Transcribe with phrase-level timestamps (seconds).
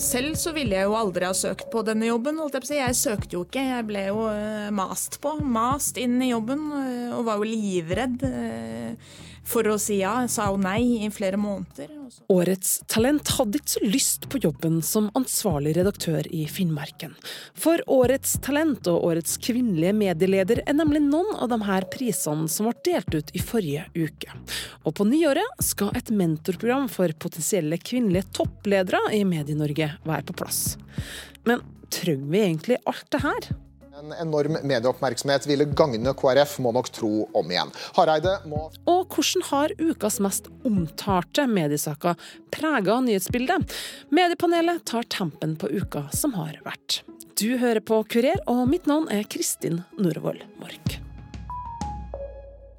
[0.00, 2.40] selv så ville jeg jo aldri ha søkt på denne jobben.
[2.70, 5.36] Jeg søkte jo ikke, jeg ble jo eh, mast på.
[5.44, 8.24] Mast inn i jobben eh, og var jo livredd
[9.46, 10.14] for å si ja.
[10.28, 11.90] Sa hun nei i flere måneder.
[12.32, 17.14] Årets Talent hadde ikke så lyst på jobben som ansvarlig redaktør i Finnmarken.
[17.58, 22.68] For Årets Talent og Årets kvinnelige medieleder er nemlig noen av de her prisene som
[22.68, 24.36] ble delt ut i forrige uke.
[24.84, 30.76] Og på nyåret skal et mentorprogram for potensielle kvinnelige toppledere i Medie-Norge være på plass.
[31.48, 33.50] Men trenger vi egentlig alt det her?
[34.00, 37.68] En enorm medieoppmerksomhet ville gagne KrF, må nok tro om igjen.
[37.98, 42.16] Hareide må Og hvordan har ukas mest omtalte mediesaker
[42.54, 43.74] prega nyhetsbildet?
[44.08, 47.02] Mediepanelet tar tempen på uka som har vært.
[47.36, 50.96] Du hører på Kurer, og mitt navn er Kristin Norvoll Mork.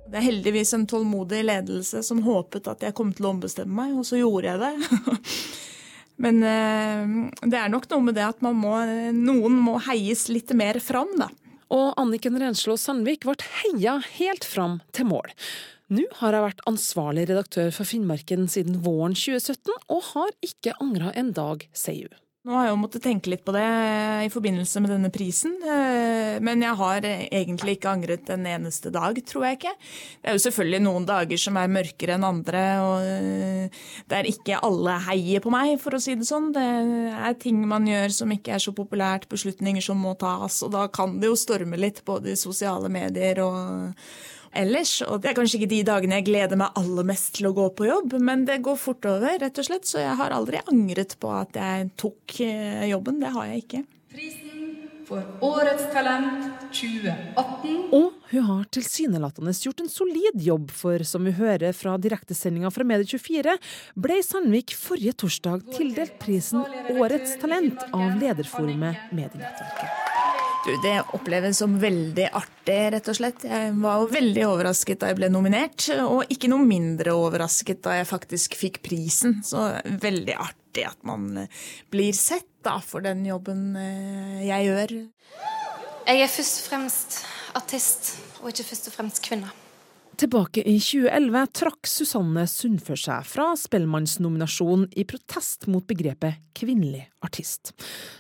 [0.09, 3.94] Det er heldigvis en tålmodig ledelse som håpet at jeg kom til å ombestemme meg,
[3.94, 5.22] og så gjorde jeg det.
[6.22, 7.14] Men eh,
[7.48, 8.76] det er nok noe med det at må,
[9.16, 11.30] noen må heies litt mer fram, da.
[11.72, 15.31] Og Anniken Renslo Sandvik ble heia helt fram til mål.
[15.92, 21.12] Nå har jeg vært ansvarlig redaktør for Finnmarken siden våren 2017, og har ikke angra
[21.20, 22.20] en dag, sier hun.
[22.42, 23.61] Nå har jeg jo måttet tenke litt på det
[24.25, 25.52] i forbindelse med denne prisen.
[25.61, 29.73] Eh, men jeg har egentlig ikke angret en eneste dag, tror jeg ikke.
[30.23, 33.78] Det er jo selvfølgelig noen dager som er mørkere enn andre, og
[34.09, 36.50] der er ikke alle heier på meg, for å si det sånn.
[36.58, 36.66] Det
[37.14, 40.88] er ting man gjør som ikke er så populært, beslutninger som må tas, og da
[40.89, 44.02] kan det jo storme litt både i sosiale medier og
[44.57, 44.97] ellers.
[45.07, 47.67] Og det er kanskje ikke de dagene jeg gleder meg aller mest til å gå
[47.77, 49.88] på jobb, men det går fort over, rett og slett.
[49.89, 53.22] Så jeg har aldri angret på at jeg tok eh, jobben.
[53.22, 53.83] Det har jeg ikke.
[54.11, 54.52] Prisen
[55.11, 57.89] for Årets talent 2018.
[57.95, 62.88] Og hun har tilsynelatende gjort en solid jobb, for som vi hører fra direktesendinga fra
[62.88, 63.57] Medie24,
[64.00, 66.63] ble Sandvik forrige torsdag tildelt prisen
[66.95, 70.00] Årets talent av lederforumet Medienettverket.
[70.66, 73.45] Du, det oppleves som veldig artig, rett og slett.
[73.49, 77.95] Jeg var jo veldig overrasket da jeg ble nominert, og ikke noe mindre overrasket da
[77.97, 79.39] jeg faktisk fikk prisen.
[79.45, 79.63] Så
[80.03, 81.47] veldig artig at man
[81.89, 84.95] blir sett da, for den jobben eh, jeg gjør.
[86.05, 87.17] Jeg er først og fremst
[87.57, 89.49] artist, og ikke først og fremst kvinne.
[90.19, 97.72] Tilbake i 2011 trakk Susanne Sundfør seg fra Spellemannsnominasjonen i protest mot begrepet kvinnelig artist.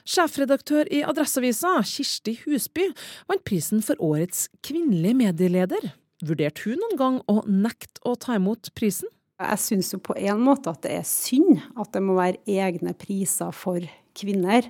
[0.07, 2.87] Sjefredaktør i Adresseavisa, Kirsti Husby,
[3.29, 5.91] vant prisen for årets kvinnelige medieleder.
[6.25, 9.11] Vurderte hun noen gang å nekte å ta imot prisen?
[9.41, 12.93] Jeg syns jo på en måte at det er synd at det må være egne
[12.97, 13.81] priser for
[14.17, 14.69] kvinner.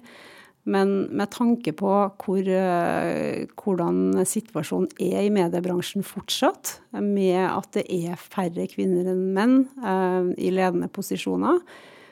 [0.63, 1.91] Men med tanke på
[2.21, 9.31] hvor, eh, hvordan situasjonen er i mediebransjen fortsatt, med at det er færre kvinner enn
[9.33, 11.63] menn eh, i ledende posisjoner,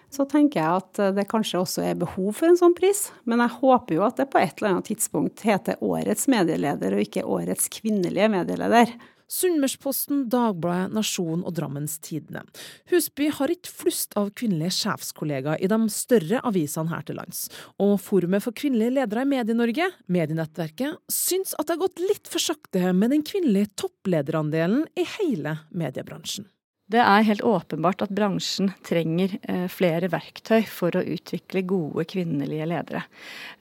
[0.09, 3.11] så tenker jeg at det kanskje også er behov for en sånn pris.
[3.29, 7.03] Men jeg håper jo at det på et eller annet tidspunkt heter Årets medieleder og
[7.03, 8.95] ikke Årets kvinnelige medieleder.
[9.29, 12.43] Sunnmørsposten, Dagbladet, Nasjon og Drammens Tidende.
[12.89, 17.45] Husby har ikke flust av kvinnelige sjefskollegaer i de større avisene her til lands.
[17.77, 22.41] Og Forumet for kvinnelige ledere i Medie-Norge, Medienettverket, syns at det har gått litt for
[22.41, 26.49] sakte med den kvinnelige topplederandelen i hele mediebransjen.
[26.89, 32.65] Det er helt åpenbart at bransjen trenger eh, flere verktøy for å utvikle gode kvinnelige
[32.71, 33.03] ledere.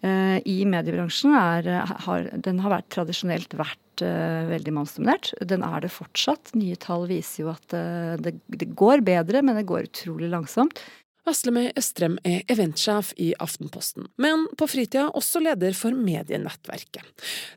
[0.00, 1.68] Eh, I mediebransjen er,
[2.06, 5.32] har den har vært, tradisjonelt vært veldig mannsdominert.
[5.40, 6.54] Den er det fortsatt.
[6.58, 10.80] Nye tall viser jo at eh, det, det går bedre, men det går utrolig langsomt.
[11.28, 17.04] Veslemøy Østrem er eventsjef i Aftenposten, men på fritida også leder for Medienettverket.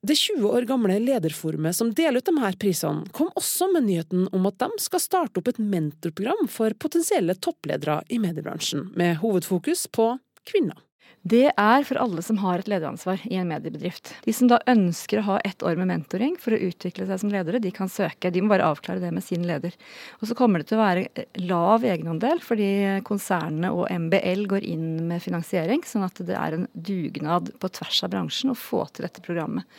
[0.04, 4.28] Det 20 år gamle lederforumet som deler ut de her prisene, kom også med nyheten
[4.36, 9.88] om at de skal starte opp et mentorprogram for potensielle toppledere i mediebransjen, med hovedfokus
[9.94, 10.14] på
[10.52, 10.76] kvinner.
[11.22, 14.10] Det er for alle som har et lederansvar i en mediebedrift.
[14.26, 17.30] De som da ønsker å ha ett år med mentoring for å utvikle seg som
[17.30, 18.32] ledere, de kan søke.
[18.34, 19.76] De må bare avklare det med sin leder.
[20.18, 22.72] Og så kommer det til å være lav egenandel, fordi
[23.06, 28.02] konsernene og MBL går inn med finansiering, sånn at det er en dugnad på tvers
[28.08, 29.70] av bransjen å få til dette programmet.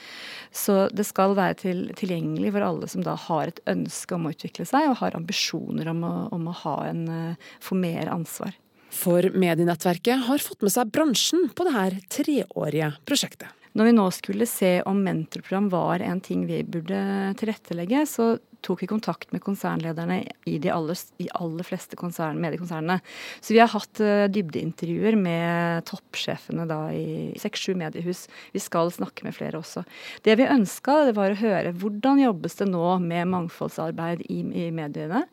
[0.54, 4.36] Så det skal være til, tilgjengelig for alle som da har et ønske om å
[4.36, 8.54] utvikle seg, og har ambisjoner om å, om å ha en, eh, få mer ansvar.
[8.92, 13.48] For medienettverket har fått med seg bransjen på dette treårige prosjektet.
[13.72, 16.98] Når vi nå skulle se om mentorprogram var en ting vi burde
[17.40, 23.00] tilrettelegge, så tok vi kontakt med konsernlederne i de aller, i aller fleste konsern, mediekonsernene.
[23.40, 28.26] Så vi har hatt uh, dybdeintervjuer med toppsjefene da i seks-sju mediehus.
[28.54, 29.82] Vi skal snakke med flere også.
[30.22, 35.24] Det vi ønska, var å høre hvordan jobbes det nå med mangfoldsarbeid i, i mediene.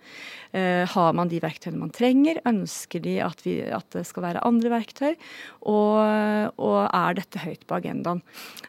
[0.56, 2.42] Uh, har man de verktøyene man trenger?
[2.50, 5.14] Ønsker de at, vi, at det skal være andre verktøy?
[5.70, 6.00] Og,
[6.58, 8.24] og er dette høyt på agendaen?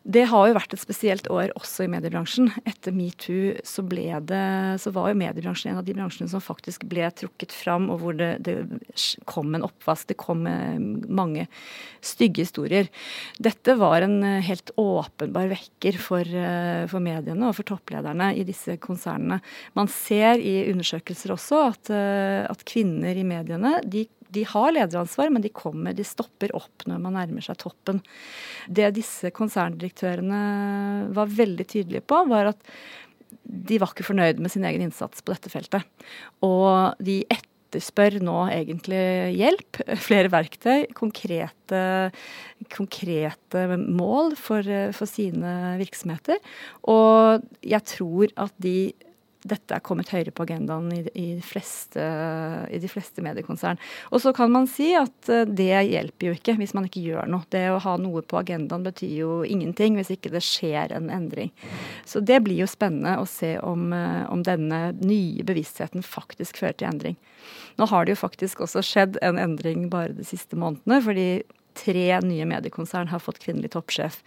[0.04, 2.50] Det har jo vært et spesielt år også i mediebransjen.
[2.68, 7.54] Etter metoo så, så var jo mediebransjen en av de bransjene som faktisk ble trukket
[7.54, 8.56] fram, og hvor det, det
[9.28, 10.10] kom en oppvask.
[10.10, 10.78] Det kom eh,
[11.08, 11.46] mange
[12.04, 12.90] stygge historier.
[13.38, 18.46] Dette var en eh, helt åpenbar vekker for, eh, for mediene og for topplederne i
[18.48, 19.40] disse konsernene.
[19.78, 25.42] Man ser i undersøkelser også at, at kvinner i mediene de de har lederansvar, men
[25.42, 28.00] de kommer, de stopper opp når man nærmer seg toppen.
[28.70, 30.42] Det disse konserndirektørene
[31.16, 32.72] var veldig tydelige på, var at
[33.44, 35.86] de var ikke fornøyd med sin egen innsats på dette feltet.
[36.46, 39.02] Og de etterspør nå egentlig
[39.38, 41.82] hjelp, flere verktøy, konkrete,
[42.70, 46.38] konkrete mål for, for sine virksomheter.
[46.90, 48.92] Og jeg tror at de
[49.48, 52.02] dette er kommet høyere på agendaen i, i, fleste,
[52.68, 53.80] i de fleste mediekonsern.
[54.12, 57.30] Og så kan man si at eh, det hjelper jo ikke hvis man ikke gjør
[57.30, 57.46] noe.
[57.52, 61.52] Det å ha noe på agendaen betyr jo ingenting hvis ikke det skjer en endring.
[62.08, 66.76] Så det blir jo spennende å se om, eh, om denne nye bevisstheten faktisk fører
[66.76, 67.16] til endring.
[67.80, 71.00] Nå har det jo faktisk også skjedd en endring bare de siste månedene.
[71.00, 71.28] fordi
[71.80, 74.20] tre nye mediekonsern har fått kvinnelig toppsjef.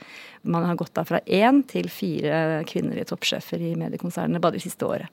[0.44, 4.88] Man har gått da fra én til fire kvinnelige toppsjefer i mediekonsernene bare det siste
[4.90, 5.12] året.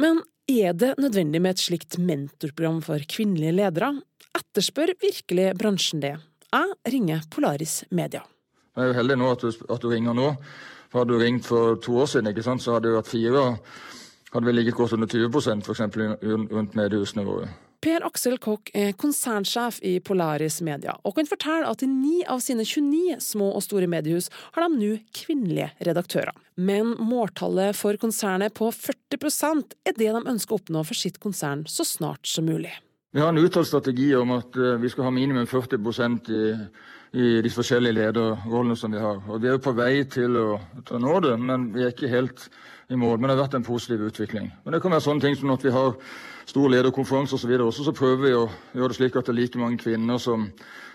[0.00, 3.90] Men er det nødvendig med et slikt mentorprogram for kvinnelige ledere?
[4.36, 6.16] Etterspør virkelig bransjen det?
[6.52, 8.22] Jeg ringer Polaris Media.
[8.76, 10.32] Jeg er jo heldig nå at du, at du ringer nå.
[10.92, 13.44] For hadde du ringt for to år siden, sant, så hadde det vært fire.
[14.32, 15.82] Hadde vi ligget godt under 20% f.eks.
[16.52, 17.48] rundt mediehusene våre.
[17.86, 22.40] Per Aksel Kokk er konsernsjef i Polaris Media, og kan fortelle at i ni av
[22.42, 26.34] sine 29 små og store mediehus har de nå kvinnelige redaktører.
[26.58, 31.62] Men måltallet for konsernet på 40% er det de ønsker å oppnå for sitt konsern
[31.70, 32.74] så snart som mulig.
[33.14, 35.78] Vi har en uttalt strategi om at eh, vi skal ha minimum 40
[36.26, 36.42] i,
[37.22, 39.22] i de forskjellige lederrollene som vi har.
[39.30, 40.48] Og Vi er på vei til å,
[40.82, 42.48] til å nå det, men vi er ikke helt
[42.88, 43.18] i mål.
[43.18, 44.50] Men det har vært en positiv utvikling.
[44.64, 45.94] Men det kan være sånne ting som at vi har
[46.46, 47.52] stor lederkonferanse osv.
[47.52, 50.20] Så også, så prøver vi å gjøre det slik at det er like mange kvinner
[50.22, 50.46] som,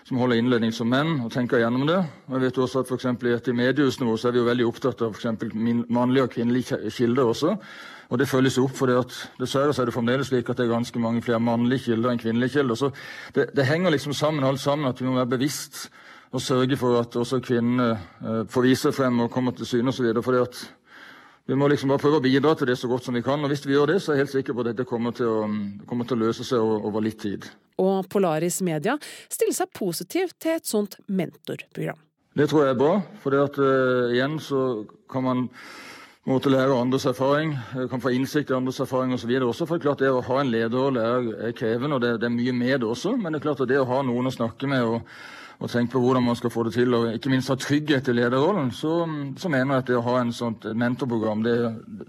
[0.08, 2.00] som holder innledning som menn, og tenker gjennom det.
[2.28, 4.68] Og jeg vet også at for I et mediehusene våre så er vi jo veldig
[4.68, 5.52] opptatt av f.eks.
[5.88, 7.56] mannlige og kvinnelige kilder også.
[8.12, 8.92] Og det følges opp, for
[9.40, 12.20] dessverre så er det fremdeles slik at det er ganske mange flere mannlige kilder enn
[12.20, 12.76] kvinnelige kilder.
[12.76, 12.90] Så
[13.32, 15.86] det, det henger liksom sammen alt sammen at vi må være bevisst
[16.32, 20.12] og sørge for at også kvinnene eh, får vise frem og kommer til syne osv.
[21.46, 23.42] vi må liksom bare prøve å bidra til det så godt som vi kan.
[23.42, 25.26] og Hvis vi gjør det, så er jeg helt sikker på at dette kommer til
[25.26, 25.40] å,
[25.90, 27.48] kommer til å løse seg over litt tid.
[27.82, 28.94] Og Polaris Media
[29.26, 31.98] stiller seg positivt til et sånt mentorprogram.
[32.38, 32.92] Det tror jeg er bra.
[33.24, 34.62] For at, uh, igjen så
[35.10, 35.42] kan man
[36.28, 39.30] måtte lære andres erfaring, eh, kan få innsikt i andres erfaring osv.
[39.42, 42.20] Også for det er klart det å ha en lederrolle er, er krevende, og det,
[42.22, 43.16] det, er mye med det også.
[43.16, 45.00] Men det er klart at det å ha noen å snakke med og
[45.62, 48.16] og tenke på hvordan man skal få det til, og ikke minst ha trygghet i
[48.16, 48.96] lederrollen, så,
[49.38, 51.54] så mener jeg at det å ha en sånt mentorprogram, det,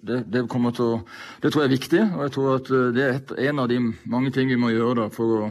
[0.01, 0.99] det, det, kommer til å,
[1.43, 2.01] det tror jeg er viktig.
[2.15, 3.79] Og jeg tror at eh, det er et, en av de
[4.09, 5.49] mange ting vi må gjøre da, for å,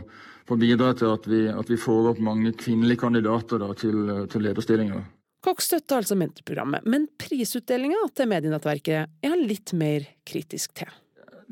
[0.48, 4.00] for bidra til at vi, at vi, får opp mange kvinnelige kandidater da, til,
[4.32, 5.04] til lederstillinger.
[5.42, 10.90] Kokk støtter altså mentorprogrammet, men prisutdelinga til medienettverket er han litt mer kritisk til.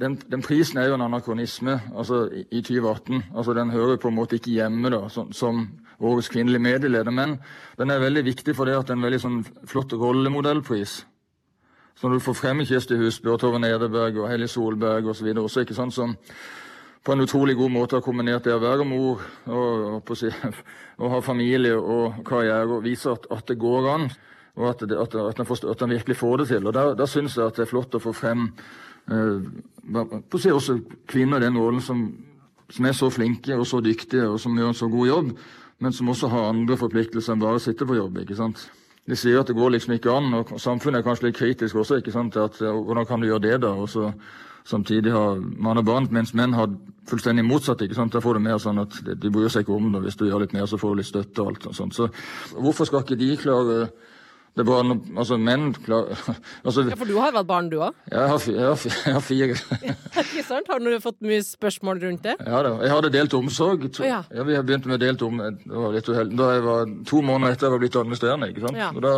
[0.01, 3.31] Den, den, prisen er jo en anakronisme altså, i, i 2018.
[3.35, 5.67] Altså, den hører på en måte ikke hjemme da, som, som
[6.01, 7.13] årets kvinnelige medieleder.
[7.13, 7.39] Men
[7.79, 11.01] den er veldig viktig for det at det er en veldig sånn flott rollemodellpris.
[12.01, 15.27] Så når du får frem Kirsti Husby og Tove Nederberg og Helje Solberg osv.
[15.37, 16.17] også, ikke sant, som
[17.05, 20.31] på en utrolig god måte har kombinert det å være mor og, og, si,
[21.01, 24.09] og ha familie og karriere og vise at, at det går an,
[24.57, 26.67] og at, det, at, at, en, at en virkelig får det til.
[26.67, 28.49] Og da syns jeg at det er flott å få frem
[29.13, 29.47] eh,
[30.31, 32.03] på si også kvinner i den rollen som,
[32.69, 35.33] som, er så flinke og så dyktige og som gjør en så god jobb
[35.81, 38.21] men som også har andre forpliktelser enn bare å sitte på jobb.
[38.23, 38.69] ikke sant?
[39.09, 41.99] De sier at det går liksom ikke an, og samfunnet er kanskje litt kritisk også.
[41.99, 42.37] ikke sant?
[42.37, 43.73] At, hvordan kan du gjøre det, da?
[43.75, 44.13] Og så
[44.69, 46.69] samtidig har mann og barn, mens menn har
[47.09, 47.83] fullstendig motsatt.
[47.83, 48.13] ikke sant?
[48.13, 50.05] Da får du mer sånn at de bryr seg ikke om det.
[50.05, 51.97] Hvis du gjør litt mer, så får du litt støtte og alt og sånt.
[51.97, 52.11] Så
[52.55, 53.81] hvorfor skal ikke de klare
[54.51, 56.09] det er bare altså, menn klar,
[56.67, 57.95] altså, Ja, For du har vært barn, du òg?
[58.11, 59.57] Ja, jeg har, jeg jeg har fire.
[60.25, 60.69] Ikke sant?
[60.69, 62.35] Har du fått mye spørsmål rundt det?
[62.43, 62.75] Ja da.
[62.83, 63.87] Jeg hadde delt omsorg.
[63.95, 64.25] To, ja.
[64.27, 64.47] ja.
[64.49, 65.39] Vi begynte med delt om.
[65.39, 68.51] Da jeg var to måneder etter jeg var blitt administrerende.
[68.51, 68.81] ikke sant?
[68.83, 68.91] Ja.
[68.91, 69.15] Og da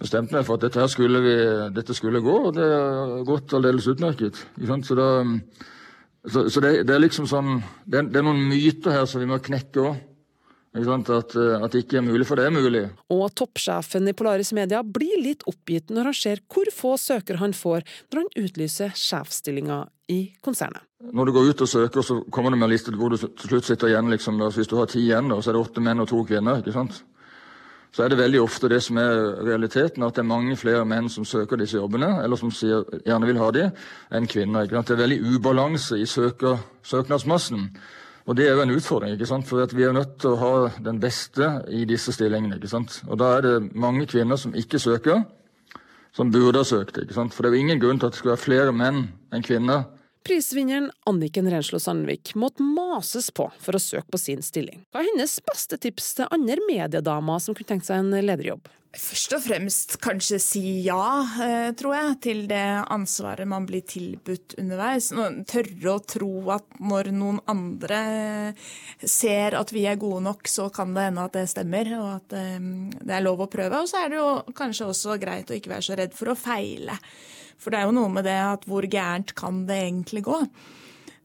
[0.00, 1.36] bestemte jeg meg for at dette her skulle, vi,
[1.76, 4.40] dette skulle gå, og det har gått aldeles utmerket.
[4.88, 5.08] Så, da,
[6.24, 9.20] så, så det, det, er liksom sånn det er, det er noen myter her som
[9.20, 10.04] vi må knekke òg.
[10.76, 12.82] At, eh, at, det ikke er mulig, for det er mulig.
[13.12, 17.56] Og toppsjefen i Polaris Media blir litt oppgitt når han ser hvor få søkere han
[17.56, 20.84] får når han utlyser sjefsstillinga i konsernet.
[21.12, 23.48] Når du går ut og søker, så kommer du med en liste hvor du til
[23.48, 24.10] slutt sitter igjen.
[24.12, 24.40] Liksom.
[24.52, 26.60] Hvis du har ti igjen, så er det åtte menn og to kvinner.
[26.60, 27.02] ikke sant?
[27.96, 29.14] Så er det veldig ofte det som er
[29.46, 33.28] realiteten, at det er mange flere menn som søker disse jobbene, eller som sier, gjerne
[33.30, 33.70] vil ha de,
[34.12, 34.68] enn kvinner.
[34.68, 37.70] Det er veldig ubalanse i søker, søknadsmassen.
[38.26, 39.46] Og Det er jo en utfordring, ikke sant?
[39.46, 42.56] for vi er nødt til å ha den beste i disse stillingene.
[42.56, 43.02] ikke sant?
[43.06, 45.22] Og Da er det mange kvinner som ikke søker,
[46.12, 46.98] som burde ha søkt.
[46.98, 47.34] ikke sant?
[47.34, 49.84] For det er jo ingen grunn til at det skal være flere menn enn kvinner.
[50.26, 54.80] Prisvinneren Anniken Renslo Sandvik måtte mases på for å søke på sin stilling.
[54.90, 58.66] Hva er hennes beste tips til andre mediedamer som kunne tenkt seg en lederjobb?
[58.96, 64.56] Først og fremst kanskje si ja, eh, tror jeg, til det ansvaret man blir tilbudt
[64.58, 65.12] underveis.
[65.46, 68.02] Tørre å tro at når noen andre
[68.98, 72.38] ser at vi er gode nok, så kan det hende at det stemmer, og at
[72.40, 72.58] eh,
[72.98, 73.78] det er lov å prøve.
[73.78, 76.38] Og så er det jo kanskje også greit å ikke være så redd for å
[76.40, 76.98] feile.
[77.60, 80.40] For det er jo noe med det at hvor gærent kan det egentlig gå?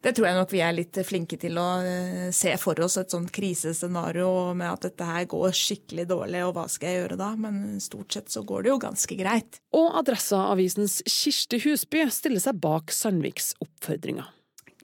[0.01, 3.13] Det tror jeg nok vi er litt flinke til å eh, se for oss et
[3.13, 7.27] sånt krisescenario med at dette her går skikkelig dårlig, og hva skal jeg gjøre da?
[7.37, 9.59] Men stort sett så går det jo ganske greit.
[9.77, 14.31] Og Adresseavisens Kirsti Husby stiller seg bak Sandviks oppfordringer.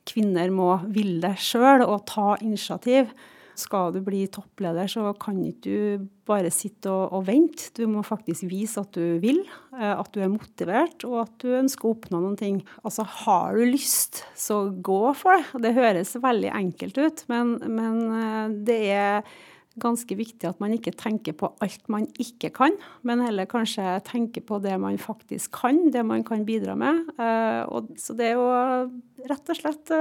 [0.07, 3.09] Kvinner må ville sjøl og ta initiativ.
[3.57, 7.71] Skal du bli toppleder, så kan ikke du bare sitte og, og, vente.
[7.73, 9.41] Du må faktisk vise at du vil,
[9.73, 12.61] eh, at du er motivert og at du ønsker å oppnå noen ting.
[12.83, 15.63] Altså, har du lyst, så gå for det.
[15.65, 19.37] Det høres veldig enkelt ut, men, men eh, det er
[19.81, 22.73] ganske viktig at man ikke tenker på alt man ikke kan,
[23.05, 27.07] men heller kanskje tenker på det man faktisk kan, det man kan bidra med.
[27.17, 29.97] Eh, så det er jo rett og slett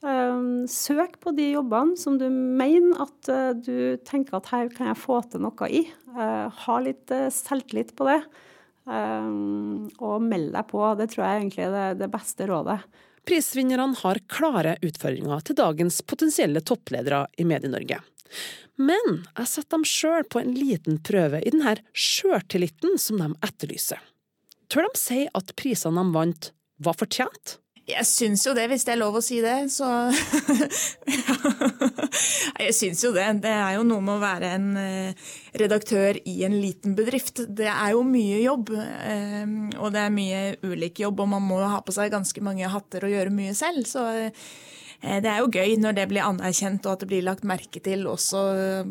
[0.00, 5.00] søk på de jobbene som du mener at eh, du tenker at her kan jeg
[5.02, 5.82] få til noe i.
[6.16, 8.22] Eh, ha litt eh, selvtillit på det.
[8.88, 10.82] Ehm, og meld deg på.
[10.96, 12.78] Det tror jeg egentlig er det beste rådet.
[13.28, 18.00] Prisvinnerne har klare utfordringer til dagens potensielle toppledere i Medie-Norge.
[18.80, 24.00] Men jeg setter dem sjøl på en liten prøve i denne sjøltilliten som de etterlyser.
[24.70, 27.58] Tør de si at prisene de vant, var fortjent?
[27.90, 29.56] Jeg syns jo det, hvis det er lov å si det.
[29.72, 29.86] Så
[32.64, 33.26] Jeg syns jo det.
[33.44, 35.28] Det er jo noe med å være en eh,
[35.60, 37.44] redaktør i en liten bedrift.
[37.48, 39.46] Det er jo mye jobb, eh,
[39.78, 43.06] og det er mye ulik jobb, og man må ha på seg ganske mange hatter
[43.06, 43.88] og gjøre mye selv.
[43.90, 44.50] Så eh,
[45.00, 48.04] det er jo gøy når det blir anerkjent og at det blir lagt merke til
[48.10, 48.40] også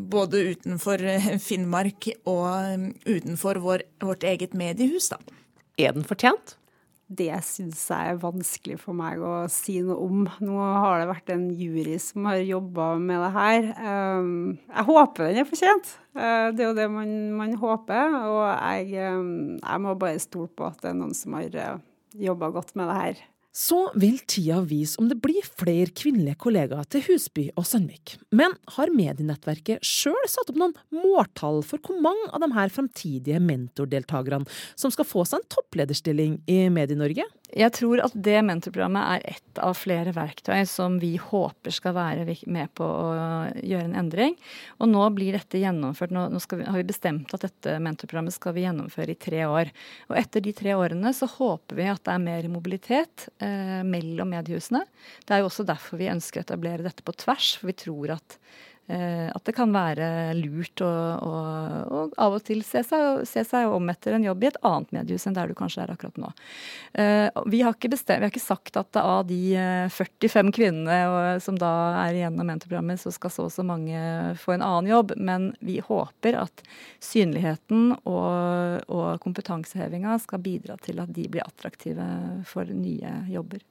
[0.10, 1.04] både utenfor
[1.44, 5.22] Finnmark og utenfor vår, vårt eget mediehus, da.
[5.80, 6.58] Er den fortjent?
[7.10, 10.28] Det syns jeg er vanskelig for meg å si noe om.
[10.46, 13.70] Nå har det vært en jury som har jobba med det her.
[13.82, 14.36] Ehm,
[14.68, 15.90] jeg håper den er fortjent.
[16.14, 18.14] Eh, det er jo det man, man håper.
[18.30, 21.82] Og jeg, ehm, jeg, må bare stole på at det er noen som har eh,
[22.30, 23.26] jobba godt med det her.
[23.56, 28.18] Så vil tida vise om det blir flere kvinnelige kollegaer til Husby og Sandvik.
[28.30, 33.42] Men har medienettverket sjøl satt opp noen måltall for hvor mange av de her framtidige
[33.42, 34.46] mentordeltakerne
[34.78, 37.26] som skal få seg en topplederstilling i Medie-Norge?
[37.58, 42.36] Jeg tror at det mentorprogrammet er ett av flere verktøy som vi håper skal være
[42.46, 43.10] med på å
[43.58, 44.36] gjøre en endring.
[44.78, 46.14] Og nå blir dette gjennomført.
[46.14, 49.74] Nå, vi, har vi bestemt at dette mentorprogrammet skal vi gjennomføre i tre år.
[50.12, 54.30] Og etter de tre årene så håper vi at det er mer mobilitet eh, mellom
[54.36, 54.86] mediehusene.
[55.26, 58.20] Det er jo også derfor vi ønsker å etablere dette på tvers, for vi tror
[58.20, 58.38] at
[58.90, 61.34] at det kan være lurt å, å,
[61.86, 64.92] å av og til se seg, se seg, om etter en jobb i et annet
[64.96, 66.32] mediehus enn der du kanskje er akkurat nå.
[66.94, 69.40] Eh, vi har ikke, bestemt, vi har ikke sagt at av de
[69.94, 71.72] 45 eh, kvinnene som da
[72.06, 74.00] er igjen av mentorprogrammet, så skal så og så mange
[74.42, 75.16] få en annen jobb.
[75.18, 76.64] Men vi håper at
[77.04, 82.06] synligheten og, og kompetansehevinga skal bidra til at de blir attraktive
[82.50, 83.64] for nye jobber.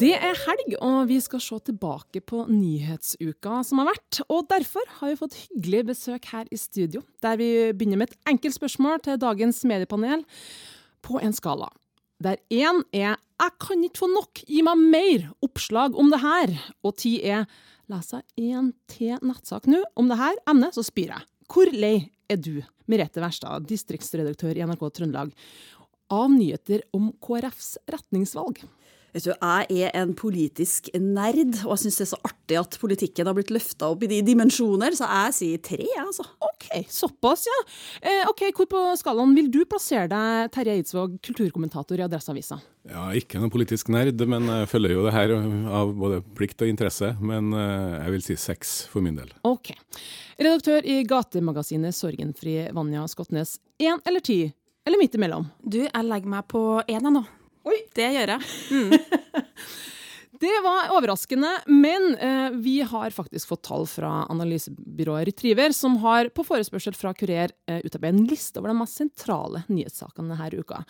[0.00, 4.22] Det er helg, og vi skal se tilbake på nyhetsuka som har vært.
[4.32, 8.30] Og derfor har vi fått hyggelig besøk her i studio, der vi begynner med et
[8.32, 10.24] enkelt spørsmål til dagens mediepanel
[11.04, 11.68] på en skala.
[12.24, 16.72] Der én er 'jeg kan ikke få nok, gi meg mer oppslag om det her',
[16.82, 17.46] og ti er
[17.90, 21.26] 'leser én til nettsak nå om det her emnet, så spyr jeg'.
[21.48, 25.32] Hvor lei er du, Merete Wærstad, distriktsredaktør i NRK Trøndelag,
[26.10, 28.62] av nyheter om KrFs retningsvalg?
[29.12, 32.76] Vet du, Jeg er en politisk nerd, og jeg syns det er så artig at
[32.80, 36.24] politikken har blitt løfta opp i de dimensjoner, så jeg sier tre, altså.
[36.40, 37.58] OK, såpass, ja.
[38.00, 42.56] Eh, ok, Hvor på skalaen vil du plassere deg, Terje Eidsvåg, kulturkommentator i Adresseavisa?
[42.88, 46.72] Ja, Ikke noen politisk nerd, men jeg følger jo det her av både plikt og
[46.72, 47.12] interesse.
[47.20, 49.28] Men eh, jeg vil si seks for min del.
[49.44, 49.74] Ok.
[50.40, 53.58] Redaktør i gatemagasinet Sorgenfri, Vanja Skotnes.
[53.76, 54.40] Én eller ti?
[54.88, 55.46] Eller midt imellom?
[55.60, 57.26] Du, jeg legger meg på én, nå.
[57.68, 57.78] Oi.
[57.94, 58.46] Det gjør jeg.
[58.72, 58.92] Mm.
[60.44, 66.32] det var overraskende, men eh, vi har faktisk fått tall fra analysebyrået Retriever, som har
[66.34, 70.82] på forespørsel fra Kurer eh, utarbeidet en liste over de mest sentrale nyhetssakene denne uka.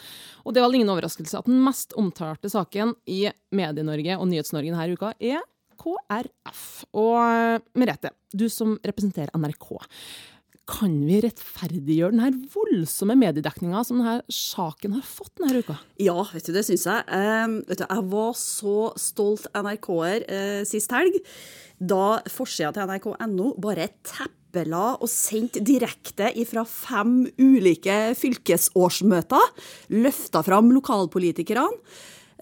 [0.46, 4.96] Og det var ingen overraskelse at den mest omtalte saken i Medie-Norge og Nyhets-Norge denne
[4.96, 5.44] uka er
[5.82, 6.64] KrF.
[6.96, 9.74] Og eh, Merete, du som representerer NRK
[10.70, 15.78] kan vi rettferdiggjøre denne voldsomme mediedekninga som denne saken har fått denne uka?
[16.00, 17.02] Ja, vet du, det syns jeg.
[17.10, 21.18] Um, du, jeg var så stolt NRK-er uh, sist helg,
[21.82, 29.52] da forsida til nrk.no bare teppela og sendte direkte fra fem ulike fylkesårsmøter,
[29.98, 31.82] løfta fram lokalpolitikerne.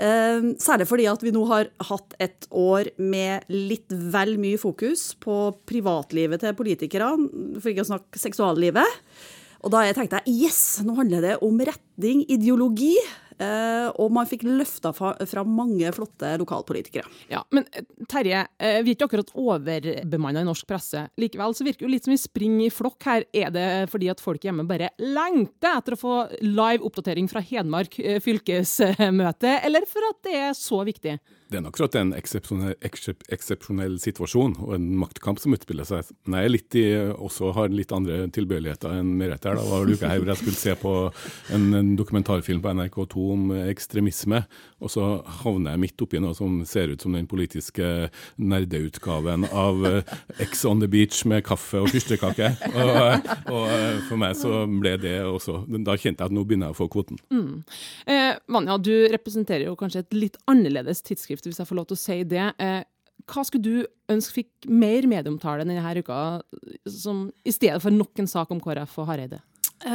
[0.00, 5.11] Ehm, særlig fordi at vi nå har hatt et år med litt vel mye fokus
[5.21, 7.28] på privatlivet til politikerne,
[7.61, 9.00] for ikke å snakke seksuallivet.
[9.61, 12.95] Og da tenkte jeg yes, nå handler det om retning, ideologi.
[13.40, 17.09] Eh, og man fikk løfta fra mange flotte lokalpolitikere.
[17.32, 21.06] Ja, Men eh, Terje, eh, vi er ikke akkurat overbemanna i norsk presse.
[21.20, 23.25] Likevel så virker det litt som vi springer i flokk her.
[23.32, 27.97] Er det fordi at folk hjemme bare lengter etter å få live oppdatering fra Hedmark
[28.25, 31.16] fylkesmøte, eller for at det er så viktig?
[31.50, 32.75] Det er nok at det er en eksepsjonell,
[33.35, 36.07] eksepsjonell situasjon og en maktkamp som utspiller seg.
[36.30, 39.59] Men jeg litt i, også har litt andre tilbøyeligheter enn Merete her.
[39.59, 40.92] Da var uka her hvor jeg skulle se på
[41.57, 44.45] en, en dokumentarfilm på NRK2 om ekstremisme,
[44.78, 45.09] og så
[45.42, 47.88] havner jeg midt oppi noe som ser ut som den politiske
[48.38, 49.83] nerdeutgaven av
[50.40, 52.52] Ex on the beach med kaffe og fyrstekake.
[52.71, 53.66] Og, og,
[54.07, 56.87] for meg så ble det også Da kjente jeg at nå begynner jeg å få
[56.92, 57.19] kvoten.
[57.35, 57.62] Mm.
[58.07, 61.99] Eh, Vanja, du representerer jo kanskje et litt annerledes tidsskrift hvis jeg får lov til
[61.99, 62.49] å si det.
[62.61, 62.82] Eh,
[63.30, 66.40] hva skulle du ønske fikk mer medieomtale denne uka,
[66.88, 69.40] som, i stedet for nok en sak om KrF og Hareide?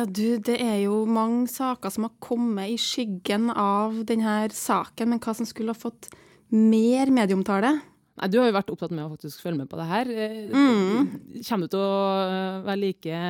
[0.10, 5.22] Du, det er jo mange saker som har kommet i skyggen av denne saken, men
[5.22, 6.10] hva som skulle ha fått
[6.50, 7.76] mer medieomtale?
[8.16, 10.10] Nei, Du har jo vært opptatt med å faktisk følge med på det her.
[10.10, 11.40] Eh, mm.
[11.44, 13.24] Kommer du til å være like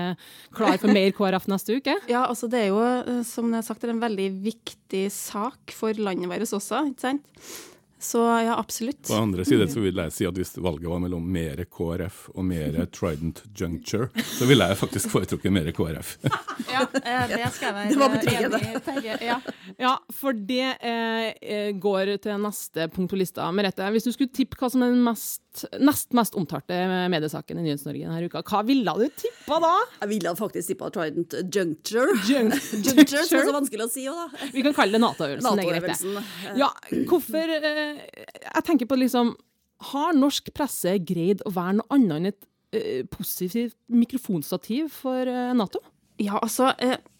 [0.56, 1.96] klar for mer KrF neste uke?
[2.14, 5.98] Ja, altså det er jo, eh, som jeg har sagt, en veldig viktig sak for
[5.98, 6.86] landet vårt også.
[6.92, 7.26] ikke sant?
[8.06, 9.08] Så ja, absolutt.
[9.08, 12.46] På andre side så vil jeg si at hvis valget var mellom mer KrF og
[12.46, 16.12] mer Trident Juncture, så ville jeg faktisk foretrukket mer KrF.
[16.74, 19.16] ja, eh, det skal jeg være Det i betryggende.
[19.26, 19.40] Ja.
[19.82, 23.50] ja, for det eh, går til neste punkt på lista.
[23.50, 25.42] Merete, hvis du skulle tippe hva som er den mest,
[25.80, 26.78] nest mest omtalte
[27.12, 29.72] mediesaken i Nyhets-Norge denne uka, hva ville du tippa da?
[30.02, 32.16] Jeg ville faktisk tippa Trident Juncture.
[32.30, 34.50] Juncture, Juncture, som er så vanskelig å si òg, da.
[34.56, 36.16] Vi kan kalle det Nato-øvelsen.
[36.16, 36.70] NATO ja,
[37.10, 39.34] hvorfor eh, jeg tenker på liksom
[39.92, 42.46] Har norsk presse greid å være noe annet enn et
[42.78, 45.82] uh, positivt mikrofonstativ for uh, Nato?
[46.22, 46.72] Ja, altså,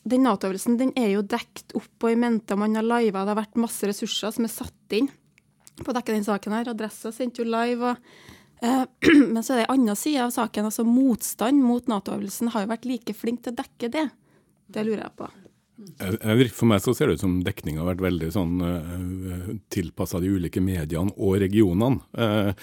[0.08, 3.26] den Nato-øvelsen den er jo dekt opp og i mente, man har liva.
[3.26, 5.12] Det har vært masse ressurser som er satt inn
[5.82, 6.72] på å dekke den saken her.
[6.72, 7.94] Adressa sendte jo live.
[7.94, 7.98] og
[9.34, 10.70] men så er det en annen side av saken.
[10.70, 14.08] altså Motstand mot Nato-øvelsen har jo vært like flink til å dekke det.
[14.72, 15.30] Det lurer jeg på.
[15.76, 20.30] For meg så ser det ut som dekninga har vært veldig sånn uh, tilpassa de
[20.32, 22.00] ulike mediene og regionene.
[22.16, 22.56] Uh,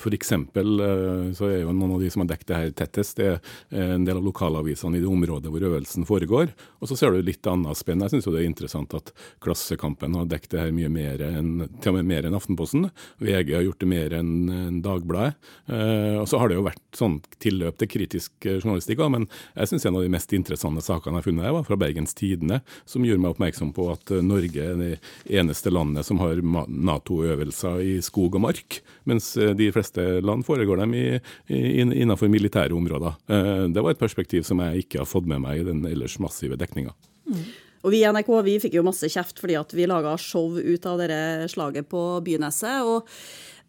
[0.00, 0.80] for eksempel
[1.36, 4.06] så er jo noen av de som har dekket det her tettest, det er en
[4.06, 6.54] del av lokalavisene i det området hvor øvelsen foregår.
[6.80, 8.00] Og så ser du litt annet spenn.
[8.06, 9.12] Jeg syns det er interessant at
[9.44, 11.52] Klassekampen har dekket det her mye mer enn
[11.84, 12.88] til og med mer enn Aftenposten.
[13.20, 15.36] VG har gjort det mer enn en Dagbladet.
[15.68, 19.88] og så har det jo vært sånn tilløp til kritisk journalistikk òg, men jeg syns
[19.88, 22.53] en av de mest interessante sakene jeg har funnet, var fra Bergens Tidende
[22.88, 24.90] som gjør meg oppmerksom på at eh, Norge er det
[25.40, 30.84] eneste landet som har Nato-øvelser i skog og mark, mens eh, de fleste land foregår
[30.84, 31.06] dem i,
[31.48, 33.18] innenfor militære områder.
[33.28, 36.18] Eh, det var et perspektiv som jeg ikke har fått med meg i den ellers
[36.22, 36.94] massive dekninga.
[37.84, 40.86] Og Vi i NRK vi fikk jo masse kjeft fordi at vi laga show ut
[40.88, 42.80] av dette slaget på Byneset.
[42.80, 43.04] og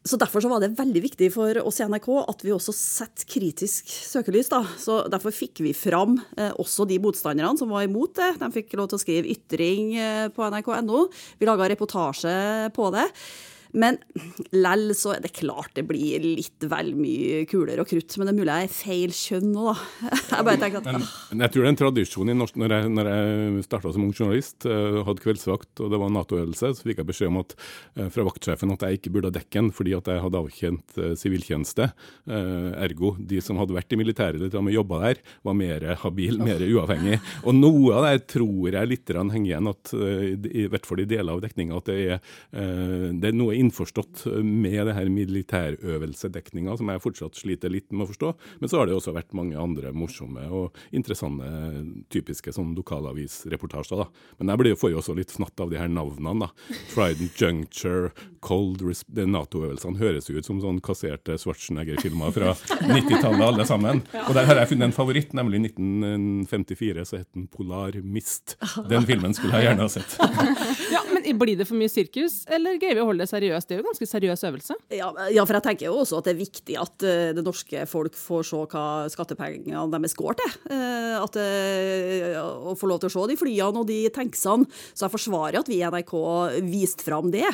[0.05, 3.25] så Derfor så var det veldig viktig for oss i NRK at vi også setter
[3.25, 4.51] kritisk søkelys.
[4.53, 4.61] da.
[4.77, 8.35] Så Derfor fikk vi fram eh, også de motstanderne som var imot det.
[8.41, 11.07] De fikk lov til å skrive ytring eh, på nrk.no.
[11.41, 12.35] Vi laga reportasje
[12.75, 13.07] på det.
[13.75, 13.97] Men
[14.55, 18.15] lell så er det klart det blir litt vel mye kuler og krutt.
[18.17, 19.75] Men det er mulig jeg er feil kjønn nå, da.
[20.35, 22.73] Jeg bare tenker at men, men jeg tror det er en tradisjon i norsk Når
[22.73, 26.87] jeg, når jeg starta som ung journalist, uh, hadde kveldsvakt og det var Nato-øvelse, så
[26.87, 29.95] fikk jeg beskjed om at uh, fra vaktsjefen at jeg ikke burde ha dekken fordi
[29.97, 31.87] at jeg hadde avkjent siviltjeneste.
[32.27, 36.39] Uh, ergo, de som hadde vært i militæret eller til jobba der, var mer habil,
[36.43, 37.19] mer uavhengig.
[37.45, 41.37] Og noe av det tror jeg litt henger igjen, at, i hvert fall i deler
[41.37, 42.33] av dekninga, at det er,
[43.15, 48.09] det er noe innforstått med det her militærøvelsedekninga som jeg fortsatt sliter litt med å
[48.11, 48.33] forstå.
[48.61, 51.49] Men så har det også vært mange andre morsomme og interessante
[52.13, 54.03] typiske sånn lokalavisreportasjer.
[54.03, 54.07] da.
[54.39, 56.45] Men jeg blir, får jo også litt fnatt av de her navnene.
[56.45, 56.51] da.
[56.93, 58.11] Trident Juncture,
[58.45, 58.83] Cold
[59.15, 62.53] Nato-øvelsene høres ut som sånn kasserte Schwarzenegger-filmer fra
[62.85, 64.03] 90-tallet alle sammen.
[64.27, 68.57] Og der har jeg funnet en favoritt, nemlig i 1954 så het den Polar Mist.
[68.89, 70.17] Den filmen skulle jeg gjerne ha sett.
[70.95, 73.54] ja, men Blir det for mye sirkus, eller greier vi å holde det seriøst?
[73.63, 74.75] Det er jo en ganske seriøs øvelse?
[74.91, 77.85] Ja, ja, for jeg tenker jo også at det er viktig at uh, det norske
[77.87, 80.57] folk får se hva skattepengene deres går til.
[80.67, 84.67] Uh, at uh, Å få lov til å se de flyene og de tanksene.
[84.91, 86.15] Så jeg forsvarer at vi i NRK
[86.67, 87.47] viste fram det.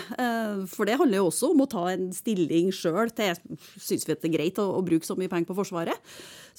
[0.72, 3.38] for det handler jo også om å ta en stilling sjøl til
[3.82, 5.98] Syns vi at det er greit å, å bruke så mye penger på Forsvaret?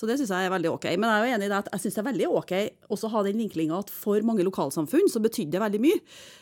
[0.03, 0.87] Så det syns jeg er veldig OK.
[0.99, 2.53] Men jeg er jo enig i det at jeg syns det er veldig OK
[2.91, 6.01] også å ha den vinklinga at for mange lokalsamfunn så betydde det veldig mye.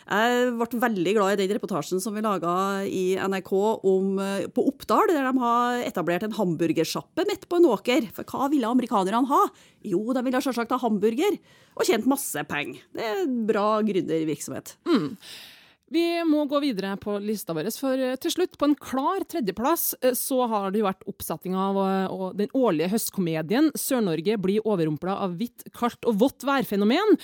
[0.09, 2.55] Jeg ble veldig glad i den reportasjen som vi laga
[2.89, 3.53] i NRK
[3.93, 8.09] om, eh, på Oppdal, der de har etablert en hamburgersjappe midt på en åker.
[8.17, 9.45] For hva ville amerikanerne ha?
[9.85, 11.37] Jo, de ville selvsagt ha hamburger,
[11.77, 12.81] og tjent masse penger.
[12.97, 14.79] Det er bra gründervirksomhet.
[14.89, 15.19] Mm.
[15.91, 19.97] Vi må gå videre på lista vår, for eh, til slutt, på en klar tredjeplass,
[19.99, 25.17] eh, så har det jo vært oppsetting av eh, den årlige høstkomedien 'Sør-Norge blir overrumpla
[25.27, 27.19] av hvitt, kaldt og vått værfenomen'.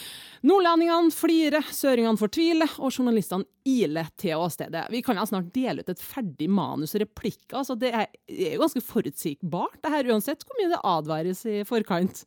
[0.51, 4.89] Nordlendingene flirer, søringene fortviler, og journalistene iler til åstedet.
[4.91, 8.65] Vi kan ja snart dele ut et ferdig manus og replikker, så det er jo
[8.67, 12.27] ganske forutsigbart, det her, uansett hvor mye det advares i forkant.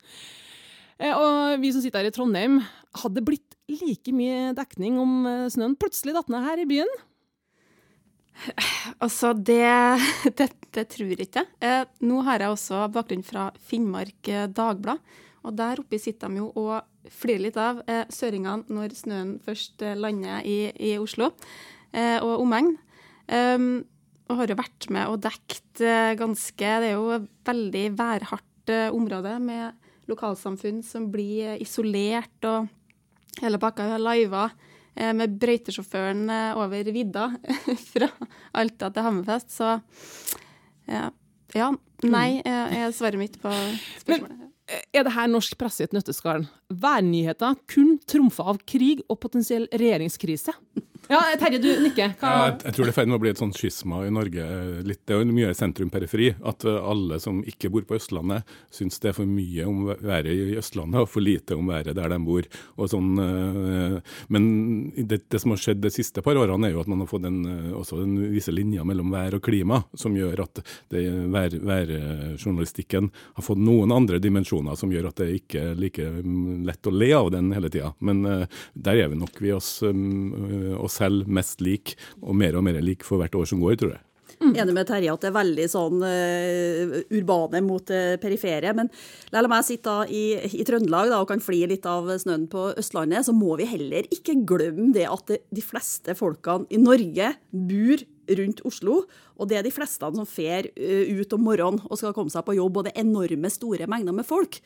[0.99, 2.61] Og vi som sitter her i Trondheim,
[3.03, 6.91] hadde blitt like mye dekning om eh, snøen plutselig datt ned her i byen?
[9.03, 9.63] Altså, det,
[10.39, 11.43] det, det tror jeg ikke.
[11.63, 15.03] Eh, nå har jeg også bakgrunn fra Finnmark eh, Dagblad.
[15.47, 17.77] Og der oppe sitter de jo og flirer litt av
[18.11, 21.29] søringene når snøen først lander i, i Oslo
[21.95, 22.73] og omegn.
[23.31, 23.69] Um,
[24.27, 25.79] og har jo vært med og dekt
[26.19, 32.67] ganske Det er jo veldig værhardt område med lokalsamfunn som blir isolert og
[33.41, 33.85] hele pakka.
[33.85, 34.49] Vi har liva
[34.95, 37.29] eh, med brøytesjåføren eh, over vidda
[37.91, 38.09] fra
[38.57, 39.55] Alta til Hammerfest.
[39.55, 39.73] Så
[40.89, 41.09] ja.
[41.55, 41.71] ja
[42.03, 42.77] nei, mm.
[42.79, 43.53] er svaret mitt på
[44.03, 44.37] spørsmålet.
[44.37, 44.45] Men,
[44.93, 46.43] er det her norsk presse i et nøtteskall?
[46.69, 50.53] Værnyheter kun trumfa av krig og potensiell regjeringskrise?
[51.09, 52.11] Ja, Terje, du nikker.
[52.21, 52.29] Hva...
[52.29, 54.43] Ja, jeg, tror det er feil med å bli et sånt skisma i Norge.
[54.85, 56.27] Litt, det er jo mye sentrum-periferi.
[56.45, 60.29] At eh, alle som ikke bor på Østlandet, syns det er for mye om været
[60.29, 62.45] i Østlandet og for lite om været der de bor.
[62.93, 63.95] Sånn, eh,
[64.29, 64.45] men
[64.99, 67.25] det, det, som har skjedd de siste par årene, er jo at man har fått
[67.25, 70.61] en, eh, også en, visse linjer mellom vær og klima, som gjør at
[70.93, 76.69] værjournalistikken vær, har fått noen andre dimensjoner som gjør at det ikke er like mm,
[76.69, 77.97] lett å le av den hele tida.
[77.97, 78.45] Men
[78.77, 83.07] der er vi nok vi oss, oss selv mest lik, og mer og mer lik
[83.07, 84.05] for hvert år som går, tror jeg.
[84.39, 84.53] Mm.
[84.55, 88.71] Enig med Terje at det er veldig sånn uh, urbane mot uh, perifere.
[88.77, 88.91] Men
[89.35, 90.23] la meg sitte i,
[90.55, 94.07] i Trøndelag da, og kan fly litt av snøen på Østlandet, så må vi heller
[94.15, 98.05] ikke glemme det at de fleste folkene i Norge bor
[98.37, 99.01] rundt Oslo.
[99.39, 102.45] Og det er de fleste som fer eh, ut om morgenen og skal komme seg
[102.45, 104.59] på jobb, og det er enorme store mengder med folk.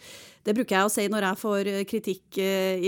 [0.44, 2.40] Det bruker jeg å si når jeg får kritikk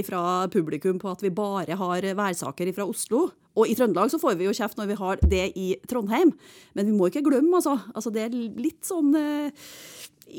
[0.08, 3.30] fra publikum på at vi bare har værsaker fra Oslo.
[3.56, 6.34] Og i Trøndelag så får vi jo kjeft når vi har det i Trondheim,
[6.76, 7.78] men vi må ikke glemme, altså.
[7.96, 9.70] altså det er litt sånn eh,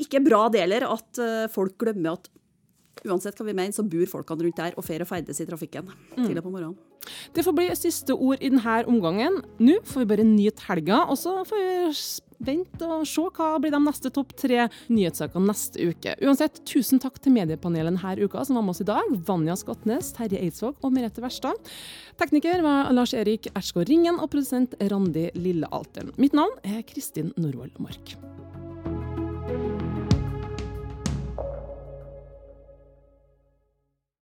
[0.05, 2.29] ikke bra deler at eh, folk glemmer at
[3.07, 5.89] uansett hva vi mener, så bor folkene rundt der og fer og ferdes i trafikken
[5.89, 6.21] mm.
[6.27, 6.77] tidlig på morgenen.
[7.33, 9.41] Det får bli siste ord i denne omgangen.
[9.59, 11.75] Nå får vi bare nyte helga, og så får vi
[12.43, 16.15] vente og se hva blir de neste topp tre nyhetssakene neste uke.
[16.21, 19.13] Uansett, tusen takk til mediepanelet denne uka som var med oss i dag.
[19.27, 21.57] Vanja Skotnes, Terje Eidsvåg og Merete Verstad.
[22.21, 26.13] Tekniker var Lars Erik Erskår Ringen og produsent Randi Lillealteren.
[26.21, 28.17] Mitt navn er Kristin Norvoll Mark.